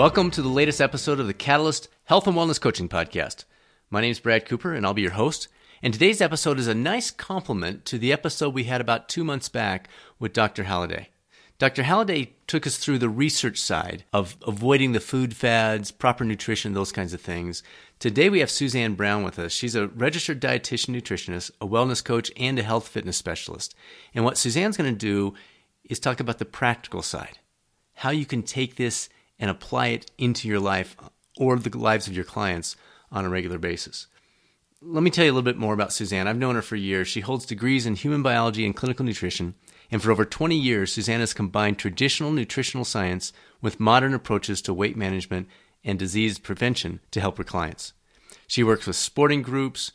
[0.00, 3.44] Welcome to the latest episode of the Catalyst Health and Wellness Coaching Podcast.
[3.90, 5.48] My name is Brad Cooper, and I'll be your host.
[5.82, 9.50] And today's episode is a nice complement to the episode we had about two months
[9.50, 10.64] back with Dr.
[10.64, 11.10] Halliday.
[11.58, 11.82] Dr.
[11.82, 16.92] Halliday took us through the research side of avoiding the food fads, proper nutrition, those
[16.92, 17.62] kinds of things.
[17.98, 19.52] Today we have Suzanne Brown with us.
[19.52, 23.74] She's a registered dietitian nutritionist, a wellness coach, and a health fitness specialist.
[24.14, 25.34] And what Suzanne's going to do
[25.84, 27.38] is talk about the practical side,
[27.96, 30.96] how you can take this and apply it into your life
[31.36, 32.76] or the lives of your clients
[33.10, 34.06] on a regular basis
[34.82, 36.26] let me tell you a little bit more about Suzanne.
[36.26, 37.06] I've known her for years.
[37.06, 39.54] She holds degrees in human biology and clinical nutrition.
[39.90, 44.74] And for over 20 years, Suzanne has combined traditional nutritional science with modern approaches to
[44.74, 45.48] weight management
[45.84, 47.92] and disease prevention to help her clients.
[48.46, 49.92] She works with sporting groups,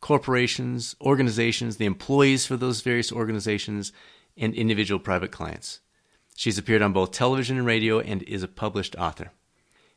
[0.00, 3.92] corporations, organizations, the employees for those various organizations,
[4.36, 5.80] and individual private clients.
[6.40, 9.32] She's appeared on both television and radio and is a published author.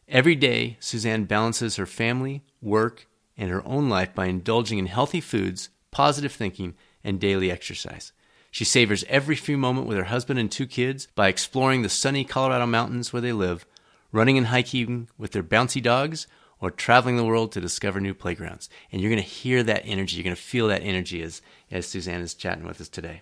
[0.10, 5.22] Every day, Suzanne balances her family, work, and her own life by indulging in healthy
[5.22, 8.12] foods, positive thinking, and daily exercise.
[8.52, 12.26] She savors every free moment with her husband and two kids by exploring the sunny
[12.26, 13.66] Colorado mountains where they live,
[14.12, 16.28] running and hiking with their bouncy dogs,
[16.60, 18.70] or traveling the world to discover new playgrounds.
[18.92, 20.18] And you're going to hear that energy.
[20.18, 23.22] You're going to feel that energy as, as Suzanne is chatting with us today.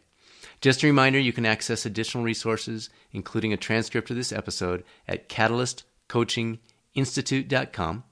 [0.62, 5.28] Just a reminder you can access additional resources, including a transcript of this episode, at
[5.28, 8.04] catalystcoachinginstitute.com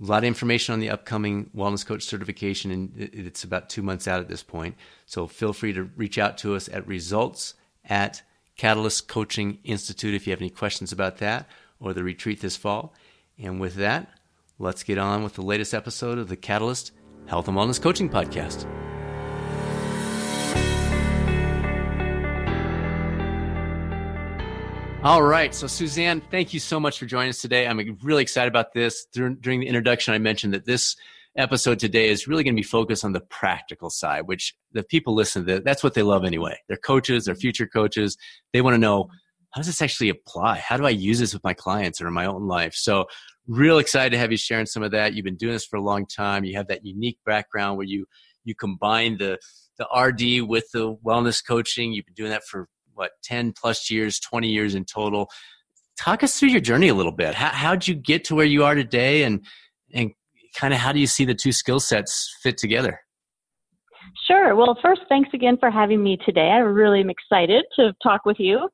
[0.00, 4.08] a lot of information on the upcoming wellness coach certification, and it's about two months
[4.08, 4.76] out at this point.
[5.06, 8.22] So feel free to reach out to us at results at
[8.56, 12.94] Catalyst Coaching Institute if you have any questions about that or the retreat this fall.
[13.38, 14.08] And with that,
[14.58, 16.92] let's get on with the latest episode of the Catalyst
[17.26, 18.66] Health and Wellness Coaching Podcast.
[25.02, 25.54] All right.
[25.54, 27.66] So, Suzanne, thank you so much for joining us today.
[27.66, 29.06] I'm really excited about this.
[29.10, 30.94] During, the introduction, I mentioned that this
[31.38, 35.14] episode today is really going to be focused on the practical side, which the people
[35.14, 36.58] listen to, that's what they love anyway.
[36.68, 38.18] Their coaches, their future coaches,
[38.52, 39.08] they want to know
[39.52, 40.58] how does this actually apply?
[40.58, 42.74] How do I use this with my clients or in my own life?
[42.74, 43.06] So,
[43.48, 45.14] real excited to have you sharing some of that.
[45.14, 46.44] You've been doing this for a long time.
[46.44, 48.04] You have that unique background where you
[48.44, 49.38] you combine the
[49.78, 51.94] the RD with the wellness coaching.
[51.94, 55.30] You've been doing that for what 10 plus years 20 years in total.
[55.98, 57.34] Talk us through your journey a little bit.
[57.34, 59.24] How, how'd you get to where you are today?
[59.24, 59.44] And
[59.92, 60.12] and
[60.54, 63.00] kind of how do you see the two skill sets fit together?
[64.26, 64.54] Sure.
[64.54, 66.48] Well first thanks again for having me today.
[66.48, 68.68] I really am excited to talk with you.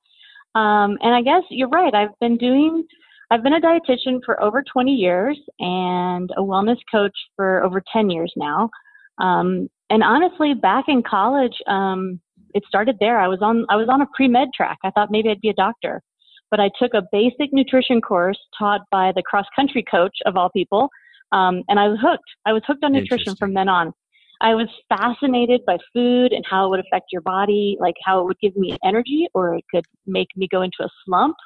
[0.55, 1.95] Um, and i guess you're right.
[1.95, 2.85] I've been doing
[3.31, 8.11] i've been a dietitian for over 20 years and a wellness coach for over 10
[8.11, 8.71] years now.
[9.19, 12.21] Um, and honestly back in college um,
[12.57, 13.21] it started there.
[13.21, 14.79] I was on I was on a pre med track.
[14.83, 16.03] I thought maybe I'd be a doctor,
[16.51, 20.49] but I took a basic nutrition course taught by the cross country coach of all
[20.49, 20.89] people,
[21.33, 22.31] um, and I was hooked.
[22.47, 23.93] I was hooked on nutrition from then on.
[24.41, 28.25] I was fascinated by food and how it would affect your body, like how it
[28.25, 31.37] would give me energy, or it could make me go into a slump,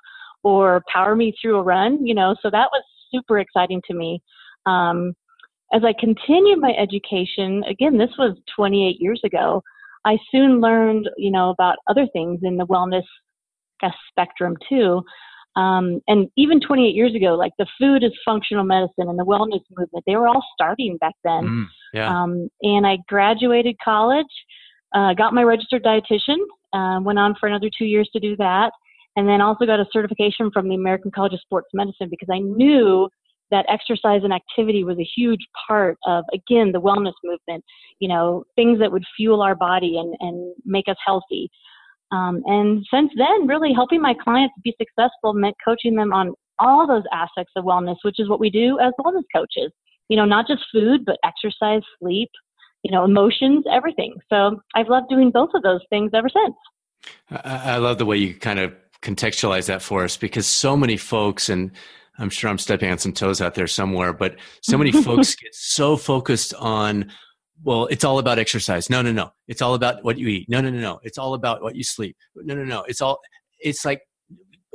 [0.44, 2.06] or power me through a run.
[2.06, 4.22] You know, so that was super exciting to me.
[4.66, 5.14] Um,
[5.72, 9.62] as I continued my education, again, this was 28 years ago.
[10.04, 13.04] I soon learned, you know, about other things in the wellness
[14.10, 15.02] spectrum too.
[15.56, 19.62] Um, and even 28 years ago, like the food is functional medicine and the wellness
[19.76, 21.44] movement, they were all starting back then.
[21.44, 22.22] Mm, yeah.
[22.22, 24.26] um, and I graduated college,
[24.94, 26.38] uh, got my registered dietitian,
[26.72, 28.70] uh, went on for another two years to do that,
[29.16, 32.38] and then also got a certification from the American College of Sports Medicine because I
[32.38, 33.08] knew
[33.50, 37.64] that exercise and activity was a huge part of again the wellness movement
[37.98, 41.50] you know things that would fuel our body and and make us healthy.
[42.12, 46.86] Um, and since then really helping my clients be successful meant coaching them on all
[46.86, 49.72] those aspects of wellness which is what we do as wellness coaches.
[50.08, 52.30] You know not just food but exercise sleep
[52.82, 54.14] you know emotions everything.
[54.32, 56.56] So i've loved doing both of those things ever since.
[57.30, 61.48] I love the way you kind of contextualize that for us because so many folks
[61.48, 61.70] and
[62.20, 65.54] I'm sure I'm stepping on some toes out there somewhere, but so many folks get
[65.54, 67.10] so focused on,
[67.64, 68.90] well, it's all about exercise.
[68.90, 69.30] No, no, no.
[69.48, 70.46] It's all about what you eat.
[70.48, 71.00] No, no, no, no.
[71.02, 72.16] It's all about what you sleep.
[72.36, 72.82] No, no, no.
[72.82, 73.18] It's all,
[73.58, 74.02] it's like,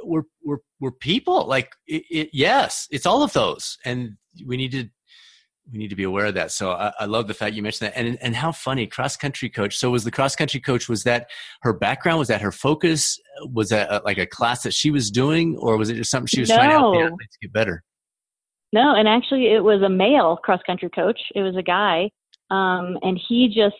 [0.03, 1.45] we're, we're, we're people.
[1.47, 3.77] Like, it, it, yes, it's all of those.
[3.85, 4.89] And we need to
[5.71, 6.51] we need to be aware of that.
[6.51, 9.49] So I, I, love the fact you mentioned that, and and how funny cross country
[9.49, 9.77] coach.
[9.77, 10.87] So was the cross country coach?
[10.87, 11.29] Was that
[11.61, 12.19] her background?
[12.19, 13.19] Was that her focus?
[13.51, 16.27] Was that a, like a class that she was doing, or was it just something
[16.27, 16.55] she was no.
[16.55, 17.83] trying to help the athletes get better?
[18.73, 21.19] No, and actually, it was a male cross country coach.
[21.33, 22.09] It was a guy,
[22.51, 23.75] um, and he just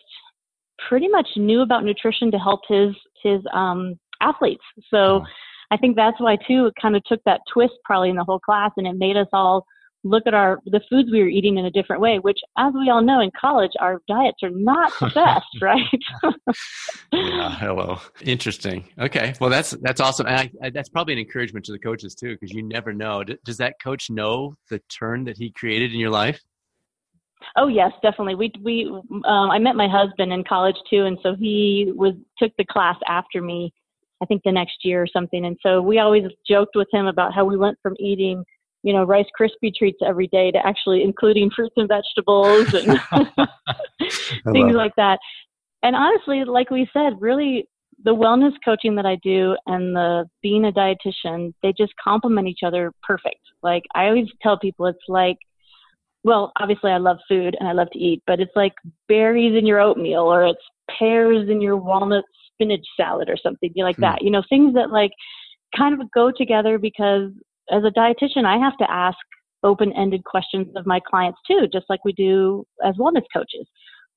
[0.88, 4.64] pretty much knew about nutrition to help his his um, athletes.
[4.90, 5.22] So.
[5.22, 5.24] Oh
[5.70, 8.38] I think that's why too it kind of took that twist probably in the whole
[8.38, 9.66] class, and it made us all
[10.08, 12.18] look at our the foods we were eating in a different way.
[12.18, 16.34] Which, as we all know, in college our diets are not the best, right?
[17.12, 17.56] yeah.
[17.58, 17.98] Hello.
[18.22, 18.88] Interesting.
[18.98, 19.34] Okay.
[19.40, 20.26] Well, that's that's awesome.
[20.26, 23.24] And I, I, that's probably an encouragement to the coaches too, because you never know.
[23.24, 26.40] D- does that coach know the turn that he created in your life?
[27.56, 28.34] Oh yes, definitely.
[28.34, 32.52] We we um, I met my husband in college too, and so he was took
[32.58, 33.72] the class after me.
[34.22, 37.34] I think the next year or something, and so we always joked with him about
[37.34, 38.42] how we went from eating,
[38.86, 43.00] you know, Rice Krispie treats every day to actually including fruits and vegetables and
[44.52, 45.18] things like that.
[45.82, 47.68] And honestly, like we said, really
[48.04, 52.60] the wellness coaching that I do and the being a dietitian, they just complement each
[52.64, 53.40] other perfect.
[53.60, 55.38] Like I always tell people, it's like
[56.22, 58.74] well, obviously I love food and I love to eat, but it's like
[59.08, 60.58] berries in your oatmeal or it's
[60.96, 64.02] pears in your walnut spinach salad or something like mm.
[64.02, 64.22] that.
[64.22, 65.12] You know, things that like
[65.76, 67.30] kind of go together because
[67.70, 69.18] as a dietitian, I have to ask
[69.62, 73.66] open-ended questions of my clients too, just like we do as wellness coaches.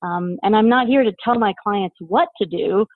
[0.02, 2.86] Um, and I'm not here to tell my clients what to do.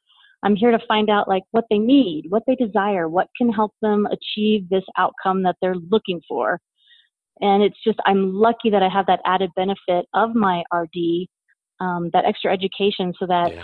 [0.42, 3.72] I'm here to find out like what they need, what they desire, what can help
[3.82, 6.60] them achieve this outcome that they're looking for.
[7.40, 11.26] And it's just, I'm lucky that I have that added benefit of my RD,
[11.80, 13.62] um, that extra education so that yeah.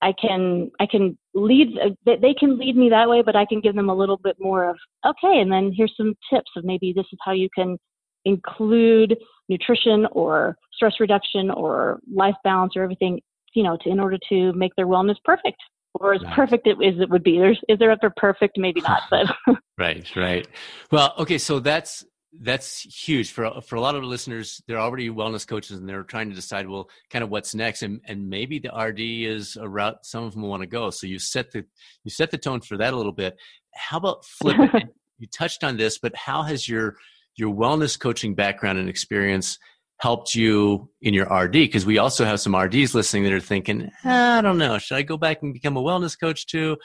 [0.00, 3.60] I can, I can lead, uh, they can lead me that way, but I can
[3.60, 6.92] give them a little bit more of, okay, and then here's some tips of maybe
[6.94, 7.76] this is how you can
[8.24, 9.16] include
[9.48, 13.20] nutrition or stress reduction or life balance or everything,
[13.54, 15.58] you know, to, in order to make their wellness perfect
[15.94, 17.38] or as perfect as it would be.
[17.38, 18.56] There's, is there ever perfect?
[18.56, 19.26] Maybe not, but.
[19.78, 20.46] right, right.
[20.92, 21.38] Well, okay.
[21.38, 22.04] So that's,
[22.40, 24.62] that's huge for for a lot of listeners.
[24.66, 28.00] They're already wellness coaches, and they're trying to decide, well, kind of what's next, and
[28.06, 30.90] and maybe the RD is a route some of them want to go.
[30.90, 31.64] So you set the
[32.04, 33.36] you set the tone for that a little bit.
[33.74, 34.56] How about flip
[35.18, 36.96] you touched on this, but how has your
[37.36, 39.58] your wellness coaching background and experience
[40.00, 41.52] helped you in your RD?
[41.52, 44.96] Because we also have some RDs listening that are thinking, ah, I don't know, should
[44.96, 46.76] I go back and become a wellness coach too?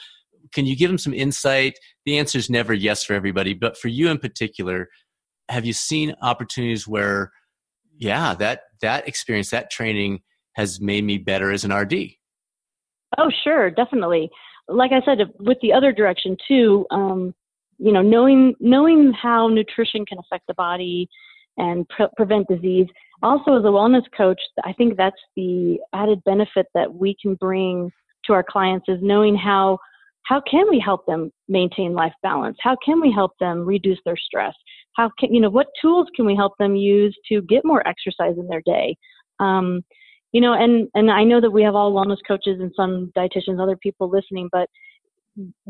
[0.52, 1.78] Can you give them some insight?
[2.04, 4.88] The answer is never yes for everybody, but for you in particular,
[5.48, 7.32] have you seen opportunities where
[7.96, 10.20] yeah that that experience that training
[10.54, 11.94] has made me better as an rd
[13.18, 14.30] oh sure definitely
[14.68, 17.34] like i said with the other direction too um,
[17.78, 21.08] you know knowing knowing how nutrition can affect the body
[21.56, 22.86] and pre- prevent disease
[23.22, 27.90] also as a wellness coach i think that's the added benefit that we can bring
[28.24, 29.78] to our clients is knowing how
[30.24, 32.56] how can we help them maintain life balance?
[32.60, 34.54] How can we help them reduce their stress?
[34.96, 38.36] How can, you know, what tools can we help them use to get more exercise
[38.38, 38.96] in their day?
[39.40, 39.82] Um,
[40.32, 43.62] you know, and, and I know that we have all wellness coaches and some dietitians,
[43.62, 44.68] other people listening, but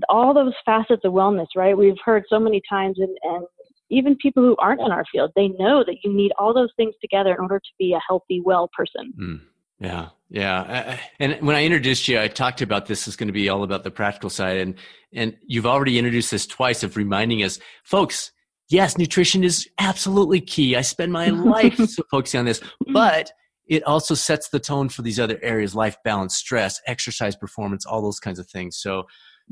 [0.09, 1.77] all those facets of wellness, right?
[1.77, 3.47] We've heard so many times, and, and
[3.91, 6.95] even people who aren't in our field, they know that you need all those things
[7.01, 9.13] together in order to be a healthy, well person.
[9.19, 9.41] Mm.
[9.81, 10.99] Yeah, yeah.
[11.19, 13.85] And when I introduced you, I talked about this is going to be all about
[13.85, 14.77] the practical side, and
[15.13, 18.31] and you've already introduced this twice of reminding us, folks.
[18.71, 20.77] Yes, nutrition is absolutely key.
[20.77, 21.79] I spend my life
[22.11, 22.93] focusing on this, mm.
[22.93, 23.31] but
[23.67, 28.03] it also sets the tone for these other areas: life balance, stress, exercise performance, all
[28.03, 28.79] those kinds of things.
[28.79, 29.05] So,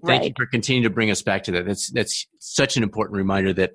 [0.05, 0.29] thank right.
[0.29, 1.67] you for continuing to bring us back to that.
[1.67, 3.73] That's that's such an important reminder that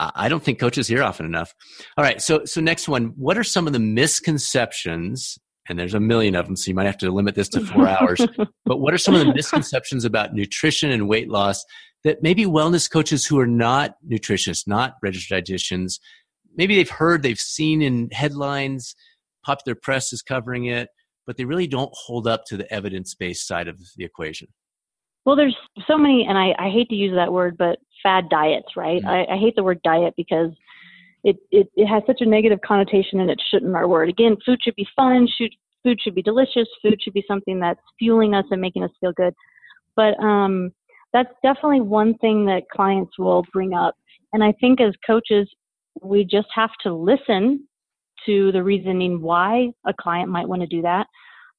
[0.00, 1.54] I don't think coaches hear often enough.
[1.96, 5.38] All right, so so next one, what are some of the misconceptions
[5.68, 7.88] and there's a million of them, so you might have to limit this to four
[7.88, 8.20] hours.
[8.66, 11.64] But what are some of the misconceptions about nutrition and weight loss
[12.04, 15.98] that maybe wellness coaches who are not nutritionists, not registered dietitians,
[16.56, 18.94] maybe they've heard, they've seen in headlines,
[19.44, 20.88] popular press is covering it,
[21.26, 24.48] but they really don't hold up to the evidence based side of the equation?
[25.24, 25.56] Well, there's
[25.86, 29.02] so many, and I, I hate to use that word, but fad diets, right?
[29.02, 29.32] Mm-hmm.
[29.32, 30.50] I, I hate the word diet because
[31.22, 34.10] it, it, it has such a negative connotation and it shouldn't our word.
[34.10, 37.80] Again, food should be fun, should, food should be delicious, food should be something that's
[37.98, 39.32] fueling us and making us feel good.
[39.96, 40.72] But um,
[41.14, 43.94] that's definitely one thing that clients will bring up.
[44.34, 45.48] And I think as coaches,
[46.02, 47.66] we just have to listen
[48.26, 51.06] to the reasoning why a client might want to do that.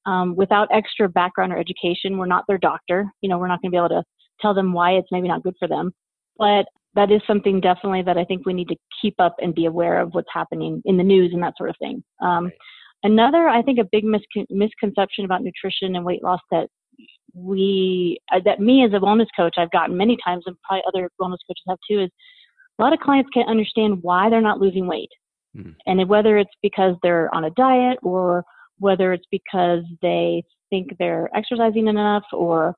[0.04, 3.10] Um, without extra background or education, we're not their doctor.
[3.22, 4.04] You know, we're not going to be able to
[4.40, 5.92] tell them why it's maybe not good for them.
[6.38, 9.64] But that is something definitely that I think we need to keep up and be
[9.64, 12.04] aware of what's happening in the news and that sort of thing.
[12.22, 12.52] Um,
[13.02, 16.68] another, I think, a big miscon- misconception about nutrition and weight loss that
[17.36, 21.10] we, uh, that me as a wellness coach, I've gotten many times, and probably other
[21.20, 22.10] wellness coaches have too, is
[22.78, 25.10] a lot of clients can't understand why they're not losing weight,
[25.56, 25.74] mm.
[25.86, 28.44] and whether it's because they're on a diet or
[28.78, 32.74] whether it's because they think they're exercising enough or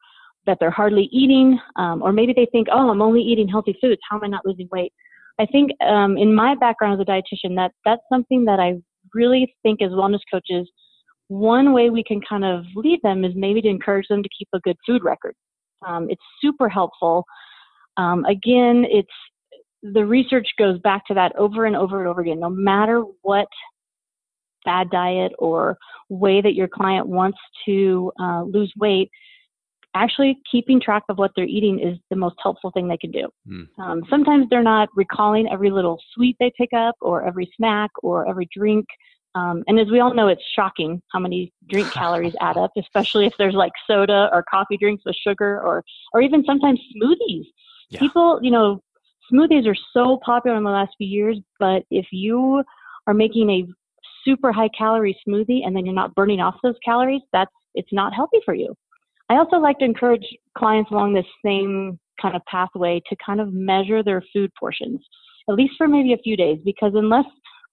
[0.47, 4.00] that they're hardly eating, um, or maybe they think, oh, I'm only eating healthy foods.
[4.09, 4.93] How am I not losing weight?
[5.38, 8.75] I think um, in my background as a dietitian, that that's something that I
[9.15, 10.69] really think as wellness coaches,
[11.28, 14.49] one way we can kind of lead them is maybe to encourage them to keep
[14.52, 15.35] a good food record.
[15.87, 17.25] Um, it's super helpful.
[17.97, 19.08] Um, again, it's
[19.82, 22.40] the research goes back to that over and over and over again.
[22.40, 23.47] No matter what
[24.64, 29.08] bad diet or way that your client wants to uh, lose weight,
[29.94, 33.28] actually keeping track of what they're eating is the most helpful thing they can do.
[33.49, 33.66] Mm.
[33.78, 38.28] Um, sometimes they're not recalling every little sweet they pick up or every snack or
[38.28, 38.87] every drink.
[39.35, 43.26] Um, and as we all know, it's shocking how many drink calories add up, especially
[43.26, 47.44] if there's like soda or coffee drinks with sugar or, or even sometimes smoothies.
[47.90, 48.00] Yeah.
[48.00, 48.82] People, you know,
[49.32, 52.64] smoothies are so popular in the last few years, but if you
[53.06, 53.66] are making a
[54.25, 58.14] super high calorie smoothie and then you're not burning off those calories, that's, it's not
[58.14, 58.75] healthy for you.
[59.28, 63.52] I also like to encourage clients along this same kind of pathway to kind of
[63.52, 65.00] measure their food portions,
[65.49, 67.26] at least for maybe a few days, because unless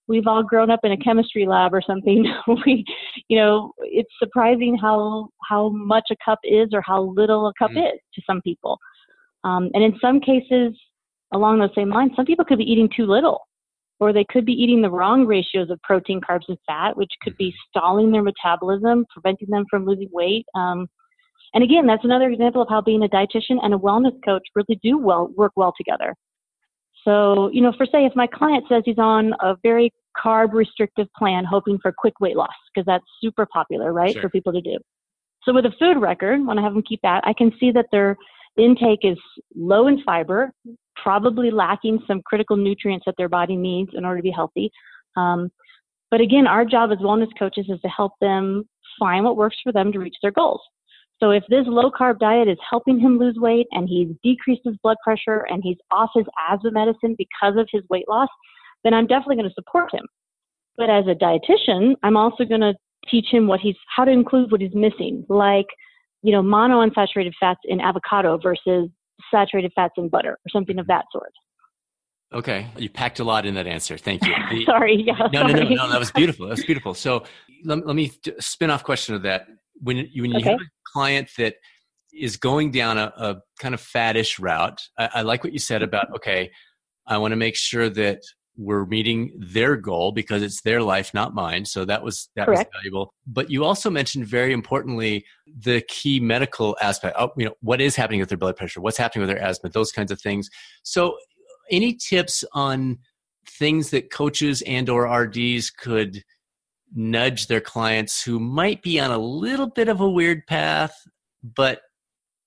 [0.08, 2.24] we've all grown up in a chemistry lab or something,
[2.66, 2.84] we,
[3.28, 7.70] you know, it's surprising how how much a cup is or how little a cup
[7.70, 7.78] mm.
[7.78, 8.78] is to some people.
[9.44, 10.76] Um, and in some cases,
[11.32, 13.40] along those same lines, some people could be eating too little,
[14.00, 17.36] or they could be eating the wrong ratios of protein, carbs, and fat, which could
[17.36, 17.78] be mm-hmm.
[17.78, 20.46] stalling their metabolism, preventing them from losing weight.
[20.54, 20.88] Um,
[21.54, 24.78] and again, that's another example of how being a dietitian and a wellness coach really
[24.82, 26.14] do well work well together.
[27.06, 31.06] So, you know, for say if my client says he's on a very carb restrictive
[31.16, 34.22] plan hoping for quick weight loss, because that's super popular, right, sure.
[34.22, 34.76] for people to do.
[35.44, 37.86] So with a food record, when I have them keep that, I can see that
[37.92, 38.16] their
[38.58, 39.18] intake is
[39.54, 40.50] low in fiber,
[40.96, 44.70] probably lacking some critical nutrients that their body needs in order to be healthy.
[45.16, 45.50] Um,
[46.10, 48.64] but again, our job as wellness coaches is to help them
[48.98, 50.60] find what works for them to reach their goals.
[51.20, 54.76] So if this low carb diet is helping him lose weight and he's decreased his
[54.82, 58.28] blood pressure and he's off his asthma medicine because of his weight loss,
[58.84, 60.04] then I'm definitely going to support him.
[60.76, 62.74] But as a dietitian, I'm also going to
[63.10, 65.66] teach him what he's how to include what he's missing, like
[66.22, 68.90] you know monounsaturated fats in avocado versus
[69.30, 71.32] saturated fats in butter or something of that sort.
[72.34, 73.96] Okay, you packed a lot in that answer.
[73.96, 74.32] Thank you.
[74.50, 75.14] The, sorry, yeah.
[75.32, 75.52] No, sorry.
[75.54, 75.90] no, no, no.
[75.90, 76.46] That was beautiful.
[76.46, 76.94] That was beautiful.
[76.94, 77.24] So
[77.64, 79.48] let, let me spin off question of that.
[79.80, 80.50] When you, when you okay.
[80.50, 80.64] have a
[80.96, 81.56] client that
[82.12, 85.82] is going down a, a kind of faddish route, I, I like what you said
[85.82, 85.88] mm-hmm.
[85.88, 86.50] about okay,
[87.06, 88.20] I want to make sure that
[88.58, 91.66] we're meeting their goal because it's their life, not mine.
[91.66, 92.70] So that was that Correct.
[92.72, 93.14] was valuable.
[93.26, 97.16] But you also mentioned very importantly the key medical aspect.
[97.16, 98.80] Of, you know, what is happening with their blood pressure?
[98.80, 99.70] What's happening with their asthma?
[99.70, 100.48] Those kinds of things.
[100.82, 101.16] So,
[101.70, 102.98] any tips on
[103.58, 106.22] things that coaches and or RDs could
[106.94, 110.96] nudge their clients who might be on a little bit of a weird path,
[111.42, 111.82] but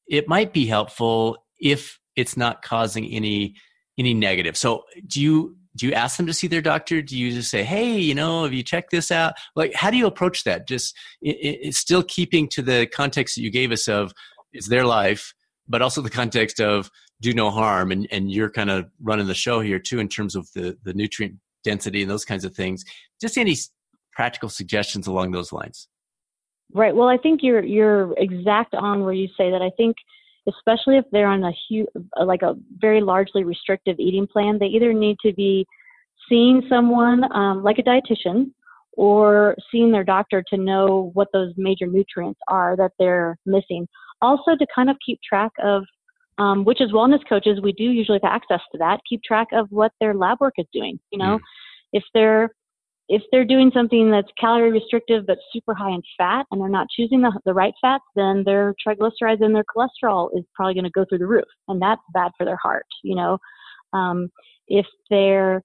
[0.08, 3.56] it might be helpful if it's not causing any
[3.98, 4.56] any negative.
[4.56, 7.02] So do you do you ask them to see their doctor?
[7.02, 9.98] Do you just say, "Hey, you know, have you checked this out?" Like, how do
[9.98, 10.68] you approach that?
[10.68, 14.12] Just it, it's still keeping to the context that you gave us of
[14.52, 15.34] it's their life,
[15.68, 16.90] but also the context of
[17.22, 20.36] do no harm, and and you're kind of running the show here too in terms
[20.36, 22.84] of the the nutrient density and those kinds of things.
[23.22, 23.56] Just any
[24.20, 25.88] practical suggestions along those lines?
[26.74, 26.94] Right.
[26.94, 29.62] Well, I think you're you're exact on where you say that.
[29.62, 29.96] I think
[30.46, 31.88] especially if they're on a huge,
[32.26, 35.66] like a very largely restrictive eating plan, they either need to be
[36.28, 38.52] seeing someone um, like a dietitian
[38.98, 43.88] or seeing their doctor to know what those major nutrients are that they're missing.
[44.22, 45.84] Also, to kind of keep track of,
[46.40, 49.68] um, which as wellness coaches, we do usually have access to that, keep track of
[49.70, 51.00] what their lab work is doing.
[51.12, 51.42] You know, mm.
[51.94, 52.50] if they're
[53.10, 56.88] if they're doing something that's calorie restrictive but super high in fat and they're not
[56.96, 60.92] choosing the, the right fats, then their triglycerides and their cholesterol is probably going to
[60.92, 62.86] go through the roof, and that's bad for their heart.
[63.04, 63.38] You know,
[63.94, 64.30] um,
[64.68, 65.64] if they're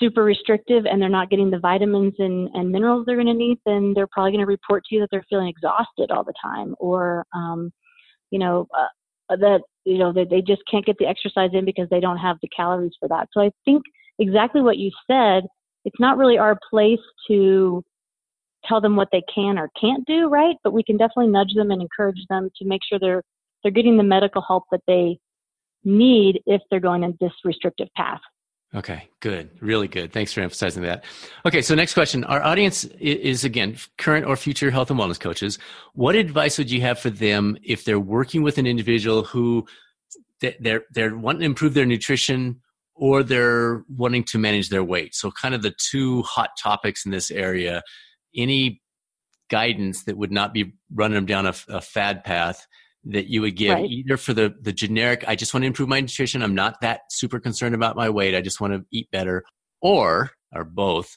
[0.00, 3.58] super restrictive and they're not getting the vitamins and, and minerals they're going to need,
[3.64, 6.74] then they're probably going to report to you that they're feeling exhausted all the time,
[6.80, 7.72] or um,
[8.30, 11.88] you know uh, that you know that they just can't get the exercise in because
[11.90, 13.28] they don't have the calories for that.
[13.32, 13.84] So I think
[14.18, 15.44] exactly what you said
[15.84, 17.82] it's not really our place to
[18.66, 20.56] tell them what they can or can't do, right?
[20.64, 23.22] But we can definitely nudge them and encourage them to make sure they're
[23.62, 25.18] they're getting the medical help that they
[25.84, 28.20] need if they're going in this restrictive path.
[28.74, 29.50] Okay, good.
[29.60, 30.12] Really good.
[30.12, 31.04] Thanks for emphasizing that.
[31.46, 32.24] Okay, so next question.
[32.24, 35.58] Our audience is again current or future health and wellness coaches.
[35.94, 39.66] What advice would you have for them if they're working with an individual who
[40.40, 42.60] they're they're wanting to improve their nutrition
[42.94, 45.14] or they're wanting to manage their weight.
[45.14, 47.82] So, kind of the two hot topics in this area.
[48.36, 48.82] Any
[49.50, 52.66] guidance that would not be running them down a, a fad path
[53.04, 53.90] that you would give Right.
[53.90, 57.02] either for the the generic I just want to improve my nutrition, I'm not that
[57.10, 59.44] super concerned about my weight, I just want to eat better
[59.80, 61.16] or or both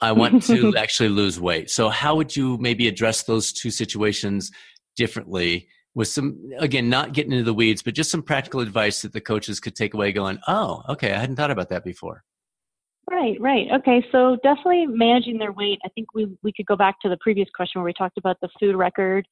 [0.00, 1.70] I want to actually lose weight.
[1.70, 4.50] So how would you maybe address those two situations
[4.96, 9.14] differently with some again not getting into the weeds but just some practical advice that
[9.14, 12.22] the coaches could take away going, "Oh, okay, I hadn't thought about that before."
[13.10, 13.66] Right, right.
[13.72, 15.78] Okay, so definitely managing their weight.
[15.84, 18.36] I think we we could go back to the previous question where we talked about
[18.42, 19.26] the food record,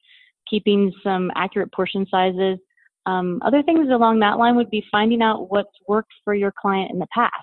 [0.49, 2.57] keeping some accurate portion sizes.
[3.05, 6.89] Um, other things along that line would be finding out what's worked for your client
[6.91, 7.33] in the past.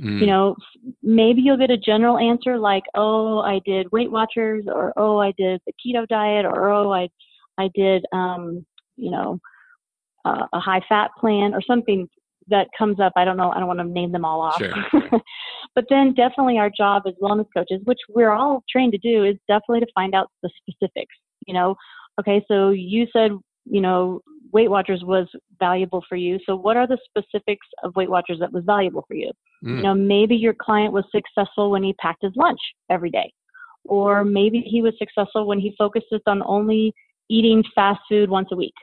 [0.00, 0.56] Mm, You know,
[1.02, 5.32] maybe you'll get a general answer like, "Oh, I did Weight Watchers," or "Oh, I
[5.36, 7.08] did the keto diet," or "Oh, I
[7.58, 8.64] I did um,
[8.96, 9.38] you know
[10.24, 12.08] uh, a high fat plan," or something
[12.48, 13.12] that comes up.
[13.16, 13.50] I don't know.
[13.50, 14.60] I don't want to name them all off.
[14.90, 15.20] Sure.
[15.74, 19.36] but then definitely our job as wellness coaches, which we're all trained to do, is
[19.48, 21.14] definitely to find out the specifics.
[21.46, 21.76] You know,
[22.20, 23.32] okay, so you said,
[23.64, 24.20] you know,
[24.52, 25.28] Weight Watchers was
[25.58, 26.38] valuable for you.
[26.46, 29.30] So what are the specifics of Weight Watchers that was valuable for you?
[29.64, 33.32] mm, You know, maybe your client was successful when he packed his lunch every day.
[33.84, 36.94] Or maybe he was successful when he focused on only
[37.32, 38.74] eating fast food once a week.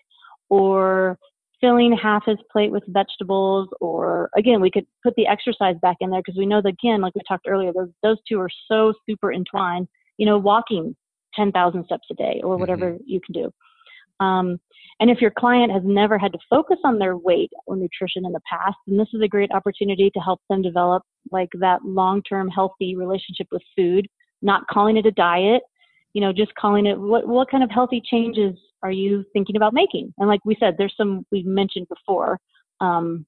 [0.50, 1.20] Or
[1.62, 6.10] filling half his plate with vegetables or again we could put the exercise back in
[6.10, 8.94] there because we know that again like we talked earlier those those two are so
[9.08, 9.88] super entwined
[10.18, 10.96] you know walking
[11.36, 14.60] 10,000 steps a day or whatever you can do um,
[15.02, 18.32] and if your client has never had to focus on their weight or nutrition in
[18.32, 22.48] the past then this is a great opportunity to help them develop like that long-term
[22.48, 24.08] healthy relationship with food
[24.42, 25.62] not calling it a diet
[26.14, 29.74] you know just calling it what what kind of healthy changes are you thinking about
[29.74, 30.14] making?
[30.18, 32.40] And like we said, there's some we've mentioned before.
[32.80, 33.26] Um,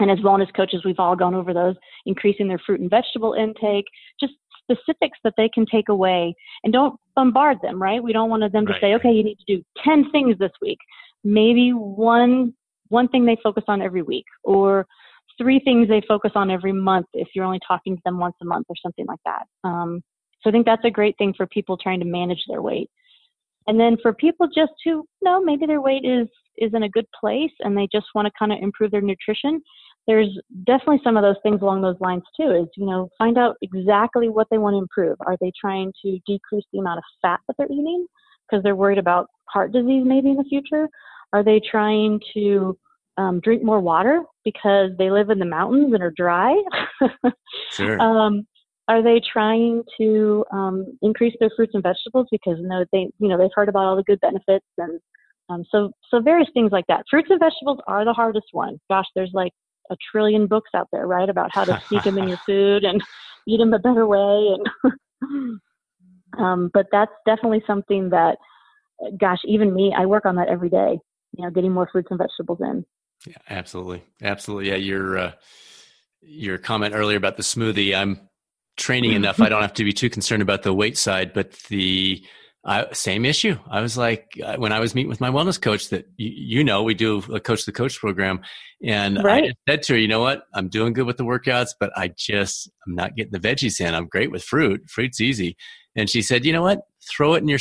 [0.00, 3.84] and as wellness coaches, we've all gone over those, increasing their fruit and vegetable intake,
[4.18, 6.34] just specifics that they can take away
[6.64, 8.02] and don't bombard them, right?
[8.02, 8.80] We don't want them to Right.
[8.80, 10.78] say, okay, you need to do 10 things this week.
[11.22, 12.54] Maybe one,
[12.88, 14.86] one thing they focus on every week or
[15.36, 18.44] three things they focus on every month if you're only talking to them once a
[18.44, 19.46] month or something like that.
[19.64, 20.02] Um,
[20.42, 22.90] so I think that's a great thing for people trying to manage their weight.
[23.66, 27.06] And then for people just who know maybe their weight is is in a good
[27.18, 29.62] place and they just want to kind of improve their nutrition,
[30.06, 30.28] there's
[30.66, 32.50] definitely some of those things along those lines too.
[32.50, 35.16] Is you know find out exactly what they want to improve.
[35.26, 38.06] Are they trying to decrease the amount of fat that they're eating
[38.48, 40.88] because they're worried about heart disease maybe in the future?
[41.32, 42.76] Are they trying to
[43.16, 46.60] um, drink more water because they live in the mountains and are dry?
[47.70, 48.00] sure.
[48.00, 48.46] um,
[48.90, 53.38] are they trying to um, increase their fruits and vegetables because know they you know
[53.38, 55.00] they've heard about all the good benefits and
[55.48, 57.04] um, so so various things like that.
[57.10, 58.80] Fruits and vegetables are the hardest one.
[58.88, 59.52] Gosh, there's like
[59.90, 63.02] a trillion books out there, right, about how to sneak them in your food and
[63.46, 64.56] eat them a better way.
[65.22, 65.60] And
[66.38, 68.38] um, but that's definitely something that,
[69.20, 70.98] gosh, even me, I work on that every day.
[71.36, 72.84] You know, getting more fruits and vegetables in.
[73.26, 74.70] Yeah, absolutely, absolutely.
[74.70, 75.32] Yeah, your uh,
[76.22, 77.94] your comment earlier about the smoothie.
[77.94, 78.29] I'm
[78.76, 79.40] training enough.
[79.40, 82.22] I don't have to be too concerned about the weight side, but the
[82.64, 83.56] uh, same issue.
[83.70, 86.64] I was like uh, when I was meeting with my wellness coach that you, you
[86.64, 88.40] know we do a coach the coach program,
[88.84, 89.44] and I Right.
[89.44, 92.08] just said to her, you know what, I'm doing good with the workouts, but I
[92.16, 93.94] just I'm not getting the veggies in.
[93.94, 94.82] I'm great with fruit.
[94.88, 95.56] Fruit's easy,
[95.96, 97.58] and she said, you know what, throw it in your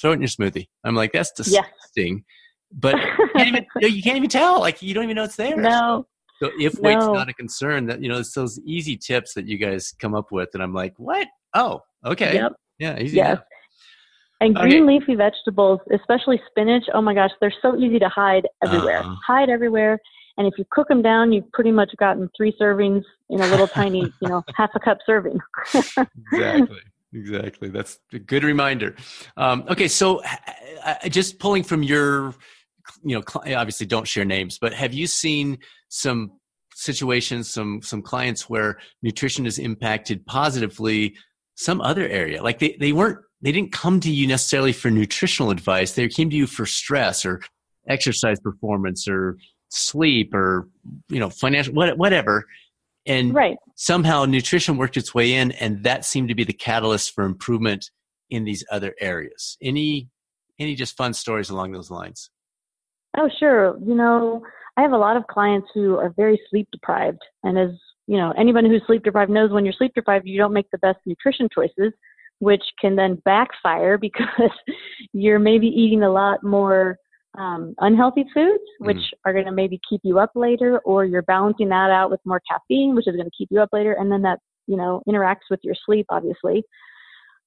[0.00, 0.68] throw it in your smoothie.
[0.84, 2.24] I'm like that's disgusting.
[2.72, 4.60] But you can't even you can't even tell.
[4.60, 5.56] Like you don't even know it's there.
[5.56, 6.06] no,
[6.40, 7.14] So if weight's No.
[7.14, 10.30] not a concern, that you know, it's those easy tips that you guys come up
[10.30, 11.26] with, and I'm like, what?
[11.54, 12.52] Oh, okay, yep.
[12.78, 13.16] yeah, easy.
[13.16, 13.26] Yes.
[13.26, 13.44] enough.
[14.40, 14.68] And Okay.
[14.68, 19.00] green leafy vegetables, especially spinach, oh my gosh, they're so easy to hide everywhere.
[19.00, 19.16] Uh-huh.
[19.26, 19.98] Hide everywhere.
[20.36, 23.66] And if you cook them down, you've pretty much gotten three servings in a little
[23.66, 25.40] tiny, you know, half a cup serving.
[25.74, 26.78] exactly,
[27.12, 27.68] exactly.
[27.70, 28.94] That's a good reminder.
[29.36, 30.22] Um, okay, so
[30.84, 32.32] uh, just pulling from your,
[33.02, 33.22] you know,
[33.56, 36.32] obviously don't share names, but have you seen some
[36.74, 41.16] situations, some some clients where nutrition has impacted positively
[41.54, 42.42] some other area?
[42.42, 45.92] Like they they weren't they didn't come to you necessarily for nutritional advice.
[45.92, 47.40] They came to you for stress or
[47.88, 49.38] exercise performance or
[49.70, 50.68] sleep or
[51.08, 52.46] you know financial what, whatever
[53.06, 53.56] and right.
[53.74, 57.90] somehow nutrition worked its way in and that seemed to be the catalyst for improvement
[58.30, 60.08] in these other areas any
[60.58, 62.30] any just fun stories along those lines
[63.16, 63.78] Oh, sure.
[63.84, 64.42] You know,
[64.76, 67.22] I have a lot of clients who are very sleep deprived.
[67.42, 67.70] And as
[68.06, 70.78] you know, anyone who's sleep deprived knows when you're sleep deprived, you don't make the
[70.78, 71.92] best nutrition choices,
[72.38, 74.50] which can then backfire because
[75.12, 76.96] you're maybe eating a lot more
[77.38, 81.68] um, unhealthy foods, which are going to maybe keep you up later, or you're balancing
[81.68, 83.92] that out with more caffeine, which is going to keep you up later.
[83.92, 86.64] And then that, you know, interacts with your sleep, obviously.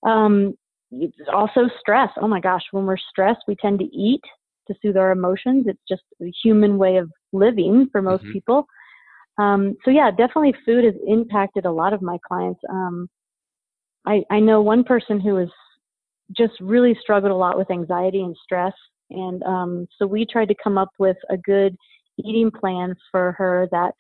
[0.05, 0.53] Um,
[0.91, 2.09] it's also stress.
[2.21, 4.21] Oh my gosh, when we're stressed, we tend to eat
[4.71, 5.65] to soothe our emotions.
[5.67, 8.33] It's just a human way of living for most mm-hmm.
[8.33, 8.65] people.
[9.37, 12.59] Um, so yeah, definitely food has impacted a lot of my clients.
[12.69, 13.09] Um,
[14.05, 15.49] I, I know one person who has
[16.35, 18.73] just really struggled a lot with anxiety and stress.
[19.09, 21.75] And um, so we tried to come up with a good
[22.23, 23.93] eating plan for her that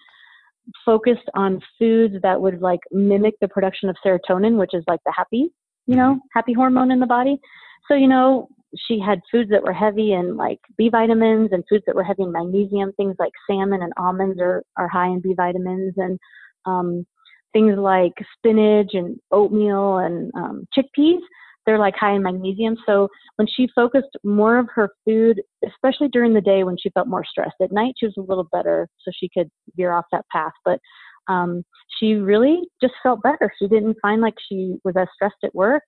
[0.85, 5.13] focused on foods that would like mimic the production of serotonin, which is like the
[5.15, 5.51] happy,
[5.87, 6.27] you know, mm-hmm.
[6.33, 7.39] happy hormone in the body.
[7.87, 8.47] So, you know,
[8.87, 12.23] she had foods that were heavy in like B vitamins and foods that were heavy
[12.23, 12.93] in magnesium.
[12.93, 16.17] Things like salmon and almonds are, are high in B vitamins and
[16.65, 17.05] um,
[17.53, 21.19] things like spinach and oatmeal and um, chickpeas
[21.65, 22.75] they're like high in magnesium.
[22.85, 27.07] So when she focused more of her food, especially during the day when she felt
[27.07, 30.25] more stressed, at night she was a little better, so she could veer off that
[30.31, 30.53] path.
[30.65, 30.79] But
[31.27, 31.63] um,
[31.99, 33.51] she really just felt better.
[33.59, 35.83] She didn't find like she was as stressed at work.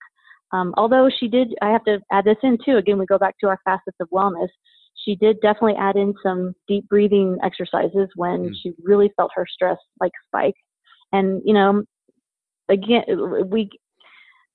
[0.52, 2.76] Um, although she did, I have to add this in too.
[2.76, 4.48] Again, we go back to our facets of wellness.
[5.04, 8.54] She did definitely add in some deep breathing exercises when mm.
[8.62, 10.54] she really felt her stress like spike.
[11.12, 11.84] And you know,
[12.68, 13.02] again,
[13.50, 13.70] we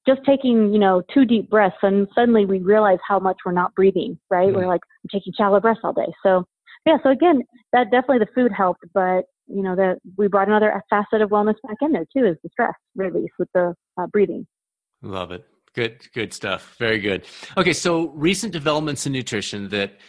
[0.07, 3.75] just taking, you know, two deep breaths and suddenly we realize how much we're not
[3.75, 4.47] breathing, right?
[4.47, 4.57] Mm-hmm.
[4.57, 6.11] We're like I'm taking shallow breaths all day.
[6.23, 6.45] So
[6.85, 7.41] yeah, so again,
[7.73, 11.55] that definitely the food helped, but you know, that we brought another facet of wellness
[11.67, 14.47] back in there too is the stress release with the uh, breathing.
[15.01, 15.45] Love it.
[15.75, 16.75] Good, good stuff.
[16.79, 17.25] Very good.
[17.57, 19.99] Okay, so recent developments in nutrition that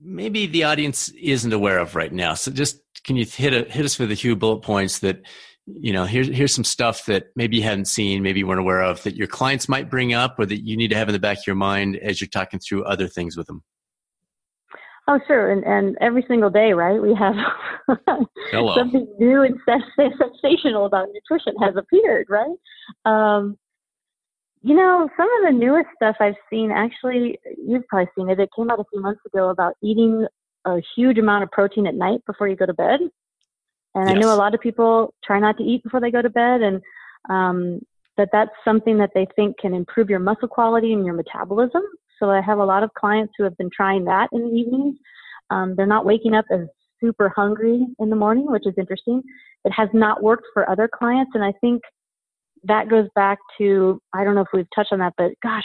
[0.00, 2.34] maybe the audience isn't aware of right now.
[2.34, 5.22] So just can you hit a, hit us with a few bullet points that
[5.66, 8.82] you know here's here's some stuff that maybe you hadn't seen maybe you weren't aware
[8.82, 11.18] of that your clients might bring up or that you need to have in the
[11.18, 13.62] back of your mind as you're talking through other things with them
[15.08, 17.34] oh sure and and every single day right we have
[18.74, 19.58] something new and
[19.96, 22.56] sensational about nutrition has appeared right
[23.06, 23.56] um,
[24.64, 28.48] you know some of the newest stuff i've seen actually you've probably seen it it
[28.56, 30.26] came out a few months ago about eating
[30.64, 33.00] a huge amount of protein at night before you go to bed
[33.94, 34.16] and yes.
[34.16, 36.62] I know a lot of people try not to eat before they go to bed,
[36.62, 36.82] and
[37.30, 37.80] um,
[38.16, 41.82] that that's something that they think can improve your muscle quality and your metabolism.
[42.18, 44.96] So I have a lot of clients who have been trying that in the evenings.
[45.50, 46.66] Um, they're not waking up as
[47.00, 49.22] super hungry in the morning, which is interesting.
[49.64, 51.82] It has not worked for other clients, and I think
[52.66, 55.64] that goes back to I don't know if we've touched on that, but gosh,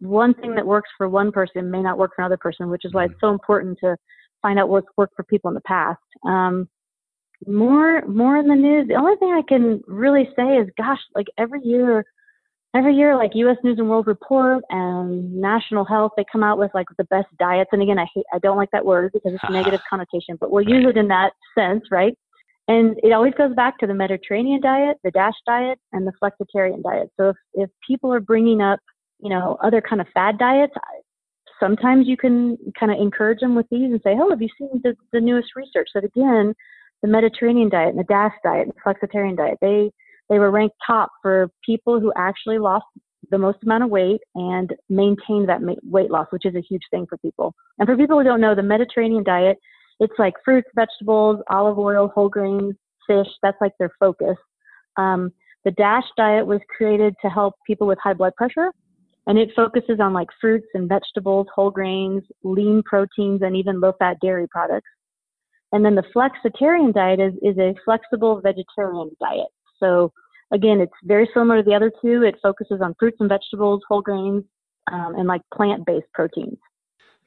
[0.00, 2.92] one thing that works for one person may not work for another person, which is
[2.92, 3.96] why it's so important to
[4.42, 5.98] find out what's worked for people in the past.
[6.24, 6.68] Um,
[7.46, 8.88] more more in the news.
[8.88, 12.04] The only thing I can really say is, gosh, like every year,
[12.74, 13.56] every year, like U.S.
[13.62, 17.70] News and World Report and National Health, they come out with like the best diets.
[17.72, 20.50] And again, I hate, I don't like that word because it's a negative connotation, but
[20.50, 22.16] we'll use it in that sense, right?
[22.68, 26.82] And it always goes back to the Mediterranean diet, the DASH diet, and the flexitarian
[26.82, 27.10] diet.
[27.18, 28.78] So if if people are bringing up,
[29.20, 30.74] you know, other kind of fad diets,
[31.58, 34.80] sometimes you can kind of encourage them with these and say, oh, have you seen
[34.84, 36.54] the, the newest research that again
[37.02, 39.58] the Mediterranean diet and the DASH diet and the flexitarian diet.
[39.60, 39.90] They
[40.28, 42.84] they were ranked top for people who actually lost
[43.30, 47.06] the most amount of weight and maintained that weight loss, which is a huge thing
[47.08, 47.54] for people.
[47.78, 49.58] And for people who don't know, the Mediterranean diet,
[50.00, 52.74] it's like fruits, vegetables, olive oil, whole grains,
[53.06, 53.26] fish.
[53.42, 54.36] That's like their focus.
[54.96, 55.32] Um,
[55.64, 58.70] the DASH diet was created to help people with high blood pressure,
[59.26, 63.92] and it focuses on like fruits and vegetables, whole grains, lean proteins, and even low
[63.98, 64.88] fat dairy products.
[65.72, 69.48] And then the flexitarian diet is, is a flexible vegetarian diet.
[69.78, 70.12] So
[70.50, 72.22] again, it's very similar to the other two.
[72.22, 74.44] It focuses on fruits and vegetables, whole grains,
[74.90, 76.56] um, and like plant-based proteins.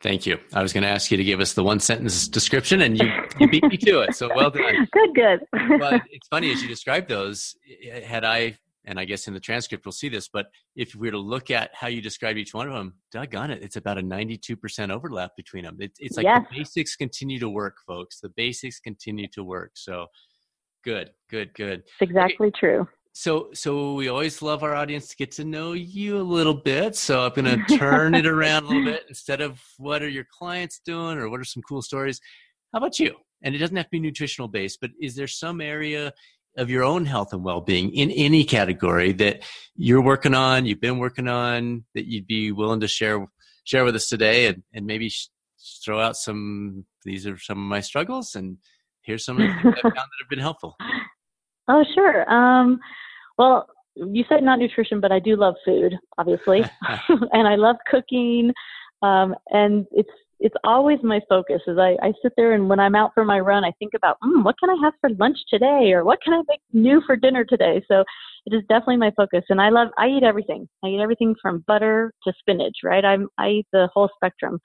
[0.01, 0.39] Thank you.
[0.53, 3.11] I was going to ask you to give us the one sentence description, and you,
[3.39, 4.15] you beat me to it.
[4.15, 4.87] So well done.
[4.91, 5.39] Good, good.
[5.79, 7.55] but it's funny as you describe those.
[8.03, 11.11] Had I and I guess in the transcript we'll see this, but if we were
[11.11, 14.01] to look at how you describe each one of them, doggone it, it's about a
[14.01, 15.77] 92% overlap between them.
[15.79, 16.43] It, it's like yes.
[16.49, 18.19] the basics continue to work, folks.
[18.19, 19.71] The basics continue to work.
[19.75, 20.07] So
[20.83, 21.81] good, good, good.
[21.81, 22.59] It's exactly okay.
[22.59, 22.87] true.
[23.13, 26.95] So, so we always love our audience to get to know you a little bit.
[26.95, 30.25] So I'm going to turn it around a little bit instead of what are your
[30.37, 32.19] clients doing or what are some cool stories.
[32.71, 33.15] How about you?
[33.43, 36.13] And it doesn't have to be nutritional based, but is there some area
[36.57, 39.43] of your own health and well-being in any category that
[39.75, 43.25] you're working on, you've been working on, that you'd be willing to share
[43.63, 45.29] share with us today, and, and maybe sh-
[45.83, 46.85] throw out some.
[47.05, 48.57] These are some of my struggles, and
[49.03, 50.75] here's some of the things I've found that have been helpful.
[51.71, 52.29] Oh, sure.
[52.29, 52.79] Um,
[53.37, 56.63] well, you said not nutrition, but I do love food, obviously,
[57.09, 58.51] and I love cooking.
[59.01, 60.09] Um, and it's
[60.41, 63.39] it's always my focus Is I, I sit there and when I'm out for my
[63.39, 65.91] run, I think about, mm, what can I have for lunch today?
[65.93, 67.79] Or what can I make new for dinner today?
[67.87, 68.03] So
[68.47, 69.43] it is definitely my focus.
[69.49, 70.67] And I love, I eat everything.
[70.83, 73.05] I eat everything from butter to spinach, right?
[73.05, 74.59] I'm, I eat the whole spectrum.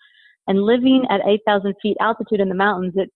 [0.48, 3.10] And living at 8,000 feet altitude in the mountains, it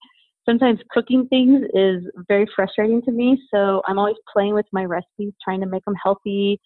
[0.49, 3.41] sometimes cooking things is very frustrating to me.
[3.53, 6.61] So I'm always playing with my recipes, trying to make them healthy,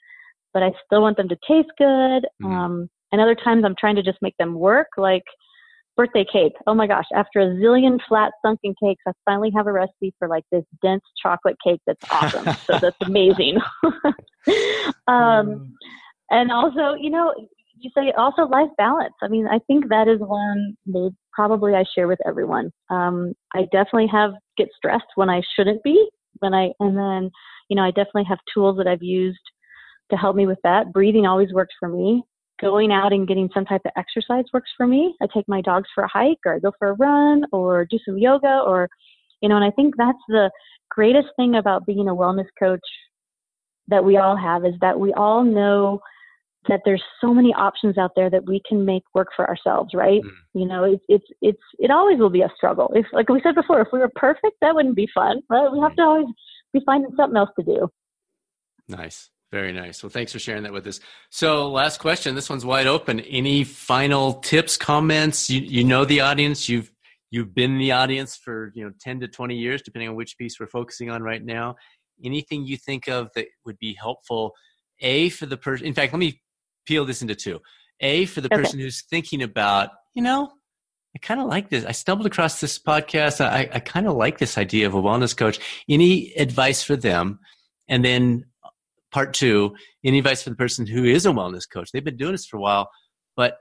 [0.52, 2.26] but I still want them to taste good.
[2.42, 2.46] Mm-hmm.
[2.46, 5.24] Um, and other times I'm trying to just make them work, like
[5.96, 6.54] birthday cake.
[6.66, 10.28] Oh my gosh, after a zillion flat sunken cakes, I finally have a recipe for
[10.28, 12.54] like this dense chocolate cake that's awesome.
[12.64, 13.58] so that's amazing.
[13.84, 13.94] um,
[15.06, 15.70] mm.
[16.30, 17.32] and also, you know,
[17.78, 19.14] you say also life balance.
[19.22, 22.70] I mean, I think that is one that probably I share with everyone.
[22.90, 26.08] Um, I definitely have get stressed when I shouldn't be.
[26.40, 27.30] When I and then,
[27.68, 29.38] you know, I definitely have tools that I've used
[30.10, 30.92] to help me with that.
[30.92, 32.22] Breathing always works for me.
[32.60, 35.14] Going out and getting some type of exercise works for me.
[35.20, 37.98] I take my dogs for a hike or I go for a run or do
[38.04, 38.88] some yoga or,
[39.40, 40.50] you know, and I think that's the
[40.90, 42.80] greatest thing about being a wellness coach
[43.88, 46.00] that we all have is that we all know
[46.68, 50.22] that there's so many options out there that we can make work for ourselves, right?
[50.22, 50.30] Mm.
[50.54, 52.90] You know, it's it's it's it always will be a struggle.
[52.94, 55.70] If like we said before, if we were perfect, that wouldn't be fun, right?
[55.70, 55.96] We have mm.
[55.96, 56.26] to always
[56.72, 57.88] be finding something else to do.
[58.88, 59.30] Nice.
[59.52, 60.02] Very nice.
[60.02, 60.98] Well, thanks for sharing that with us.
[61.30, 62.34] So, last question.
[62.34, 63.20] This one's wide open.
[63.20, 65.48] Any final tips, comments?
[65.48, 66.68] You you know the audience.
[66.68, 66.90] You've
[67.34, 70.38] you've been in the audience for you know 10 to 20 years depending on which
[70.38, 71.74] piece we're focusing on right now
[72.24, 74.52] anything you think of that would be helpful
[75.00, 76.40] a for the person in fact let me
[76.86, 77.60] peel this into two.
[78.00, 78.62] A for the okay.
[78.62, 80.50] person who's thinking about, you know,
[81.14, 81.84] I kind of like this.
[81.84, 83.40] I stumbled across this podcast.
[83.40, 85.60] I, I kind of like this idea of a wellness coach.
[85.88, 87.38] Any advice for them?
[87.88, 88.46] And then
[89.12, 91.92] part two, any advice for the person who is a wellness coach?
[91.92, 92.90] They've been doing this for a while,
[93.36, 93.58] but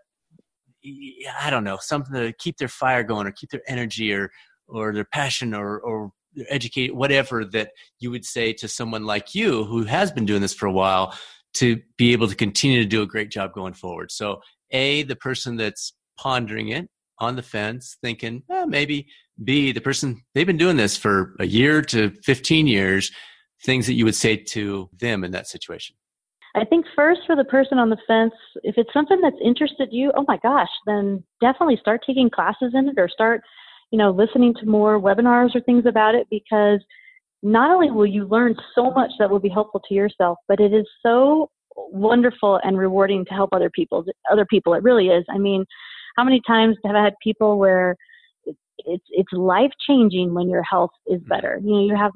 [1.39, 4.31] I don't know, something to keep their fire going or keep their energy or,
[4.67, 9.35] or their passion or, or their educate, whatever that you would say to someone like
[9.35, 11.15] you who has been doing this for a while
[11.55, 14.11] to be able to continue to do a great job going forward.
[14.11, 16.89] So, A, the person that's pondering it
[17.19, 19.07] on the fence, thinking, eh, maybe.
[19.43, 23.11] B, the person, they've been doing this for a year to 15 years,
[23.65, 25.95] things that you would say to them in that situation.
[26.55, 30.11] I think first for the person on the fence, if it's something that's interested you,
[30.15, 33.41] oh my gosh, then definitely start taking classes in it or start,
[33.91, 36.79] you know, listening to more webinars or things about it because
[37.43, 40.73] not only will you learn so much that will be helpful to yourself, but it
[40.73, 44.05] is so wonderful and rewarding to help other people.
[44.31, 45.25] Other people, it really is.
[45.29, 45.65] I mean,
[46.15, 47.95] how many times have I had people where
[48.85, 51.29] it's it's life changing when your health is mm-hmm.
[51.29, 51.59] better.
[51.63, 52.11] You know, you have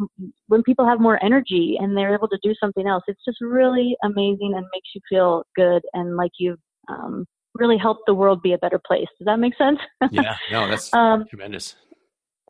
[0.47, 3.03] when people have more energy and they're able to do something else.
[3.07, 6.59] It's just really amazing and makes you feel good and like you've
[6.89, 9.07] um, really helped the world be a better place.
[9.19, 9.79] Does that make sense?
[10.11, 11.75] yeah, no, that's um, tremendous.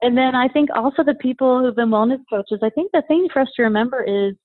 [0.01, 3.27] And then I think also the people who've been wellness coaches, I think the thing
[3.31, 4.36] for us to remember is,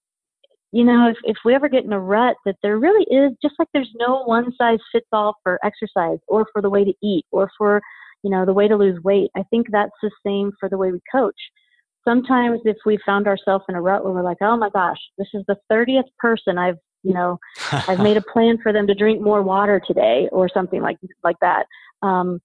[0.73, 3.55] you know, if, if we ever get in a rut, that there really is, just
[3.59, 7.27] like there's no one size fits all for exercise or for the way to eat
[7.31, 7.83] or for,
[8.23, 9.31] you know, the way to lose weight.
[9.37, 11.37] I think that's the same for the way we coach.
[12.09, 15.29] Sometimes if we found ourselves in a rut where we're like, oh my gosh, this
[15.35, 17.39] is the 30th person I've, you know,
[17.73, 21.37] I've made a plan for them to drink more water today or something like, like
[21.43, 21.67] that.
[22.01, 22.41] Um,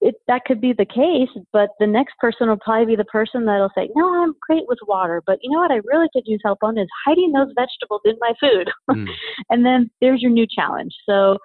[0.00, 3.44] it, that could be the case, but the next person will probably be the person
[3.44, 5.72] that'll say, "No, I'm great with water, but you know what?
[5.72, 9.06] I really could use help on is hiding those vegetables in my food." Mm.
[9.50, 10.92] and then there's your new challenge.
[11.06, 11.36] So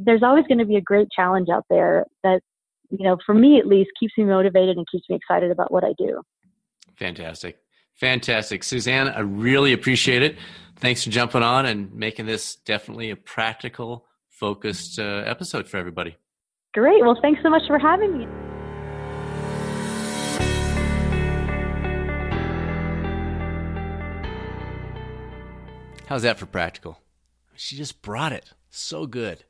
[0.00, 2.40] there's always going to be a great challenge out there that,
[2.88, 5.84] you know, for me at least, keeps me motivated and keeps me excited about what
[5.84, 6.22] I do.
[6.98, 7.58] Fantastic,
[7.94, 9.08] fantastic, Suzanne.
[9.08, 10.38] I really appreciate it.
[10.76, 16.16] Thanks for jumping on and making this definitely a practical, focused uh, episode for everybody.
[16.74, 17.02] Great.
[17.02, 18.26] Well, thanks so much for having me.
[26.06, 26.98] How's that for practical?
[27.54, 28.50] She just brought it.
[28.70, 29.44] So good.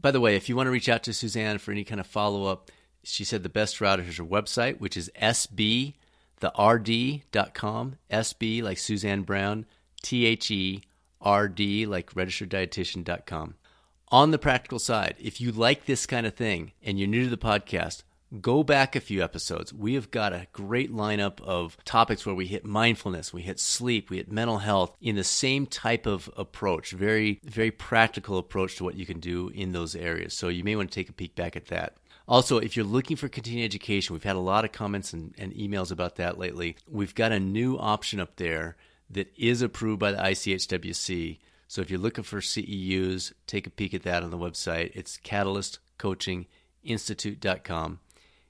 [0.00, 2.06] By the way, if you want to reach out to Suzanne for any kind of
[2.06, 2.70] follow up,
[3.02, 5.94] she said the best route is her website, which is sb,
[6.38, 9.66] the rd.com, sb like Suzanne Brown,
[10.02, 10.82] T H E
[11.20, 13.54] R D like registered dietitian.com.
[14.12, 17.30] On the practical side, if you like this kind of thing and you're new to
[17.30, 18.04] the podcast,
[18.40, 19.74] go back a few episodes.
[19.74, 24.08] We have got a great lineup of topics where we hit mindfulness, we hit sleep,
[24.08, 28.84] we hit mental health in the same type of approach, very, very practical approach to
[28.84, 30.34] what you can do in those areas.
[30.34, 31.96] So you may want to take a peek back at that.
[32.28, 35.52] Also, if you're looking for continuing education, we've had a lot of comments and, and
[35.54, 36.76] emails about that lately.
[36.88, 38.76] We've got a new option up there
[39.10, 43.94] that is approved by the ICHWC so if you're looking for CEUs, take a peek
[43.94, 44.92] at that on the website.
[44.94, 47.98] It's catalystcoachinginstitute.com.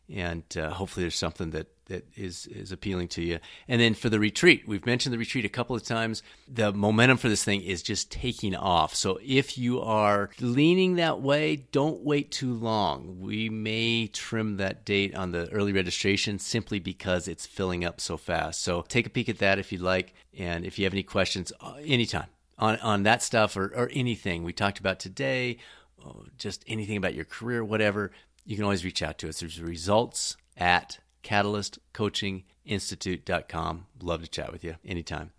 [0.09, 3.39] and uh, hopefully there's something that that is is appealing to you.
[3.69, 6.23] And then for the retreat, we've mentioned the retreat a couple of times.
[6.49, 8.95] The momentum for this thing is just taking off.
[8.95, 13.21] So if you are leaning that way, don't wait too long.
[13.21, 18.17] We may trim that date on the early registration simply because it's filling up so
[18.17, 18.63] fast.
[18.63, 21.53] So take a peek at that if you'd like, and if you have any questions,
[21.61, 22.27] uh, anytime
[22.59, 25.59] on on that stuff or or anything we talked about today,
[26.05, 28.11] uh, just anything about your career, whatever
[28.47, 29.41] you can always reach out to us.
[29.41, 33.87] There's results at catalystcoachinginstitute.com.
[34.01, 35.33] Love to chat with you anytime.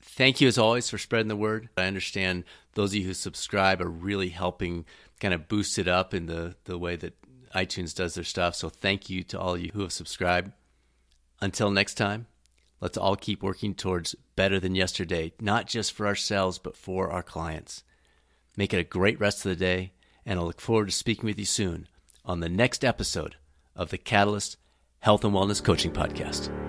[0.00, 1.68] Thank you as always for spreading the word.
[1.76, 4.84] I understand those of you who subscribe are really helping
[5.20, 7.14] kind of boost it up in the, the way that
[7.54, 8.54] iTunes does their stuff.
[8.54, 10.52] So thank you to all of you who have subscribed.
[11.40, 12.26] Until next time,
[12.82, 17.22] let's all keep working towards better than yesterday, not just for ourselves, but for our
[17.22, 17.84] clients.
[18.56, 19.92] Make it a great rest of the day,
[20.26, 21.86] and I look forward to speaking with you soon
[22.24, 23.36] on the next episode
[23.74, 24.58] of the Catalyst
[24.98, 26.61] Health and Wellness Coaching Podcast.